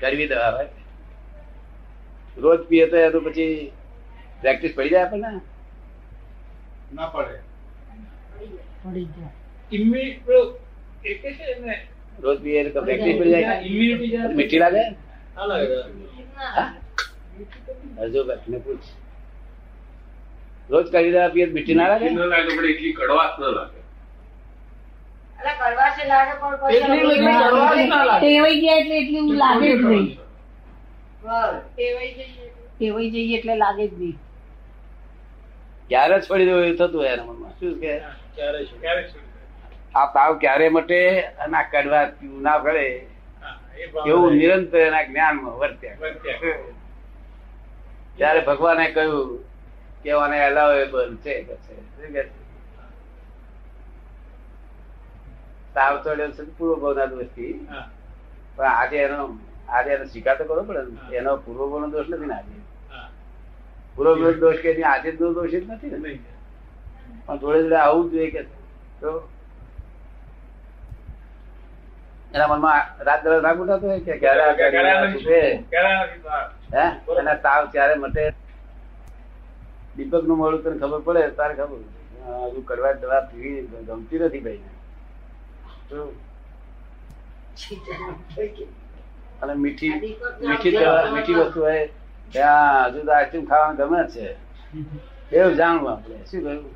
[0.00, 0.68] કરવી દવા હોય.
[2.36, 3.72] રોજ પીએ તો એનું પછી
[4.42, 5.30] પ્રેક્ટિસ પડી જાય આપણને?
[6.90, 7.36] ના પડે.
[12.18, 13.54] રોજ પીએ તો પ્રેક્ટિસ પડી જાય.
[14.34, 14.84] મીઠી લાગે?
[15.36, 15.48] ના
[18.04, 18.86] હજુ ને પૂછ.
[20.70, 22.08] રોજ કરી દવા પીએ તો મીઠી ના લાગે?
[22.10, 23.44] ન લાગે પણ એટલી કડવાશ ન લાગે એટલે કડવાશ લાગે પણ પછી એટલી બધી કડવાશ
[23.44, 23.80] ના લાગે.
[28.20, 30.06] ટેવાઈ ગયા એટલે એટલી લાગે જ નહીં.
[31.74, 32.50] ટેવાઈ જઈએ એટલે.
[32.78, 34.16] ટેવાઈ જઈએ એટલે લાગે જ નહીં.
[35.88, 37.52] ક્યારે છોડી દેવું એવું થતું એના મનમાં?
[37.60, 37.92] શું કે?
[38.36, 39.22] ક્યારે શું ક્યારે શું
[39.94, 40.98] આ તાવ ક્યારે મટે
[41.44, 42.04] અને આ કડવા
[42.46, 42.76] ના ભાવ
[44.12, 45.98] એવું નિરંતર એના જ્ઞાનમાં વર્ત્યા.
[46.00, 46.56] વર્ત્યા.
[48.16, 49.30] ત્યારે ભગવાને કહ્યું
[50.02, 51.74] કે આને અલાવેબલ છે કે છે.
[51.96, 52.34] શું કે છે?
[55.76, 57.52] તાવ ચડ્યો છે પૂર્વ ભાવના દોષથી
[58.56, 59.18] પણ આજે એનો
[59.70, 62.56] આજે એનો સ્વીકાર તો કરવો પડે એનો પૂર્વ ભાવનો દોષ નથી ને આજે.
[63.96, 66.12] પૂર્વ ભાવનો દોષ કે આજે દોષ જ નથી ને.
[67.26, 68.42] પણ જોડે જોડે આવું જોઈએ કે
[69.00, 69.10] તો
[72.34, 74.42] એના મનમાં રાત દરરોજ રાગ ઉઠાતો હોય કે ક્યારે
[77.20, 78.24] અને તાવ ક્યારે મટે?
[79.96, 81.22] દીપકનું મોડું તને ખબર પડે?
[81.36, 81.80] તારે ખબર?
[82.48, 84.75] હજુ કરવા દવા પીવી ગમતી નથી ભાઈ
[89.42, 89.90] અને મીઠી
[90.48, 90.78] મીઠી
[91.12, 91.88] મીઠી વસ્તુ હોય.
[92.32, 94.36] ત્યાં હજુ તો આઈસ્ક્રીમ ખાવાનું ગમે છે.
[95.36, 96.16] એવું જાણવું આપણે.
[96.16, 96.70] શું કહ્યું?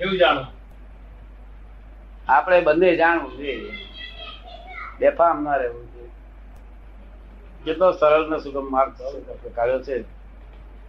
[0.00, 0.46] એવું જાણવું.
[2.28, 3.72] આપણે બંને જાણવું જોઈએ.
[5.00, 6.10] બેફામ ના રહેવું જોઈએ.
[7.64, 8.92] કેટલો સરળ ને સુગમ માર્ગ
[9.54, 10.00] કાઢ્યો છે?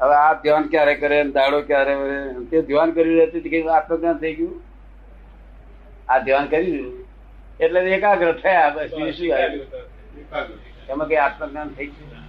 [0.01, 2.45] હવે આ ધ્યાન ક્યારે કરે દાડો ક્યારે કરે?
[2.45, 4.61] તે ધ્યાન કરી રહેતી હતી કે આત્મજ્ઞાન થઈ ગયું?
[6.09, 7.10] આ ધ્યાન કરી દીધું
[7.65, 9.67] એટલે એકાગ્ર થયા બસ બીજું શું આવ્યું.
[10.89, 12.25] એમાં કઈ આત્મજ્ઞાન થઈ ગયું?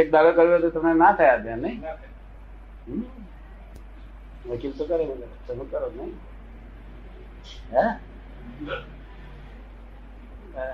[0.00, 1.80] એક દાડો કર્યો તો તમને ના થયા ધ્યાન નહીં?
[4.48, 5.04] વકીલ તો કરે
[5.46, 6.12] તમે કરો નહીં.
[7.72, 7.84] હે?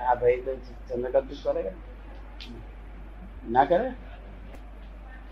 [0.09, 0.53] આ ભાઈ તો
[0.89, 1.63] ચંદ્રકાંત કરે?
[3.55, 3.89] ના કરે?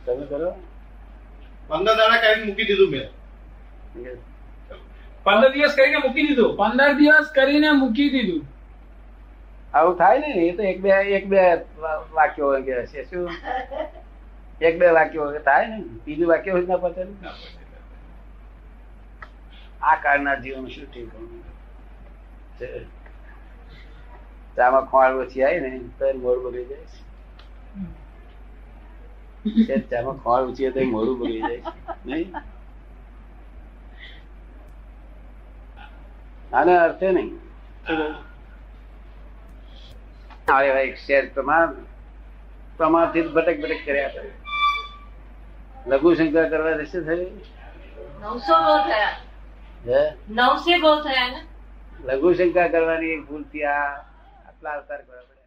[0.06, 0.50] તમે કરો?
[1.69, 3.09] પંદર દાડા કાઢીને મૂકી દીધું મેં.
[5.24, 6.52] પંદર દિવસ કરીને મૂકી દીધું?
[6.60, 8.42] પંદર દિવસ કરીને મૂકી દીધું.
[9.74, 11.40] આવું થાય ને એ તો એક બે એક બે
[12.16, 13.00] વાક્યો કે છે.
[13.10, 13.26] શું?
[14.60, 15.78] એક બે વાક્યો હોય થાય ને?
[16.06, 17.02] બીજું વાક્ય હોય ના પતે
[19.88, 21.10] આ કાળના જીવન શું ઠીક
[24.56, 26.86] ચામાં ખોળ ઓછી આવી ને તો એનું બગડી જાય
[29.66, 29.76] છે.
[29.91, 31.62] ચામાં ખોળ ઓછી તો મોડું બગડી જાય
[32.04, 32.28] નહીં?
[36.54, 37.31] આને અર્થે નહીં.
[37.87, 38.15] શું કહ્યું?
[40.48, 41.75] હવે હવે એક શેર પ્રમાણ
[42.76, 44.31] પ્રમાણથી ભટક ભટક કર્યા કરે.
[45.87, 47.32] લઘુ શંકા કરવા દેશે થયું?
[48.22, 49.15] નવસો બહુ થયા.
[49.87, 50.03] હે?
[50.31, 51.41] નવસે બહુ થયા ને?
[52.04, 53.84] લઘુ શંકા કરવાની એક ભૂલથી આ
[54.48, 55.42] આટલા અવતાર કરવા પડે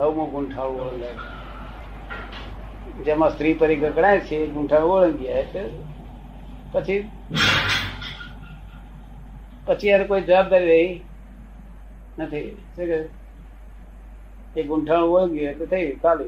[0.00, 1.16] નવમું ગુંઠાળું ઓળંગાય
[3.04, 5.64] જેમાં સ્ત્રી પરી ગગડાય છે એ ઓળંગી ઓળંગ્યા છે.
[6.72, 7.10] પછી
[9.66, 10.92] પછી યાર કોઈ જવાબદારી રહી
[12.18, 12.50] નથી.
[12.76, 13.08] શું કહ્યું?
[14.56, 16.24] એ ગુંઠાણું ઓળંગ્યું એટલે થઈ ચાલુ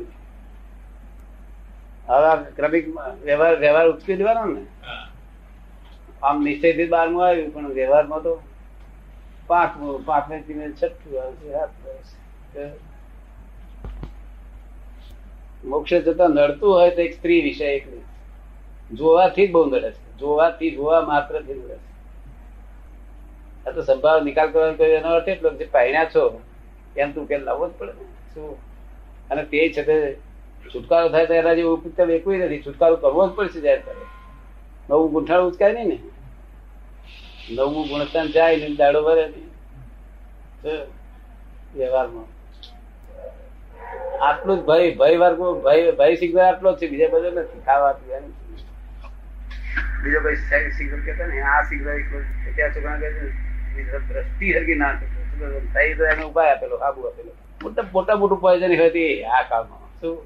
[2.06, 2.86] હવે ક્રમિક
[3.24, 4.64] વ્યવહાર વ્યવહાર ઉચકી દેવાનો ને?
[6.22, 8.32] આમ નિશ્ચયથી બારમું આવ્યું, પણ વ્યવહારમાં તો
[9.48, 12.74] પાંચમું પાંચમે થી છઠ્ઠું આવશે સાતમું
[15.64, 18.04] મોક્ષ જતા નડતું હોય તો એક સ્ત્રી વિષય એકલી
[18.90, 20.18] જોવાથી જ બહુ નડે છે.
[20.18, 21.95] જોવાથી જોવા માત્રથી નડે છે.
[23.76, 26.22] તો સંભાવ નિકાલ કરવાનો એનો અર્થ એટલો કે જે પહેણ્યા છો,
[26.96, 27.92] એમ તું કે લાવવો જ પડે
[28.34, 28.50] શું?
[29.30, 30.00] અને તે છતાં
[30.70, 32.62] છુટકારો થાય તો એના જેવું ઉપયુક્ત એકુય નથી.
[32.66, 34.04] છુટકારો કરવો જ પડશે જાય ત્યારે
[34.88, 35.98] નવું ગુંઠાણ ઉચકાય નહીં ને.
[37.50, 39.50] નવમું ગુણસ્થાન જાય ને દાડો ભરે નહીં
[41.74, 42.28] વ્યવહારમાં.
[44.28, 46.86] આટલું જ ભય ભય વર્ગ ભય ભય સિગ્નલ આટલો જ છે.
[46.92, 47.60] બીજા બધો નથી.
[47.66, 48.32] ખાવા, પીવાનું
[50.02, 50.38] બીજો કોઈ
[50.78, 51.86] સિગ્નલ કહેતા ને આ સિગ્નલ
[52.56, 53.26] ત્યાં છોકરા કહે છે
[53.82, 55.48] દ્રષ્ટિ હરકી ના થતો.
[55.98, 57.32] તો એને ઉપાય આપેલો આબુ આપેલો.
[57.62, 60.00] મોટા મોટા પોઈઝન હતી આ કાળમાં.
[60.00, 60.22] શું?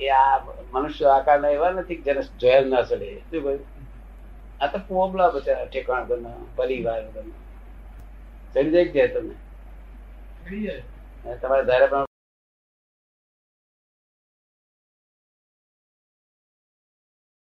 [0.00, 0.38] એ આ
[0.72, 3.18] મનુષ્ય આકારના એવા નથી જેને જોયા ના ચડે.
[3.18, 3.58] શું ભાઈ
[4.60, 7.38] આ તો પોબલા બધા ઠેકાણ કરના પરિવાર કરના
[8.54, 9.34] ચડી જાય કે તમને?
[11.42, 12.04] તમારે ધારે પણ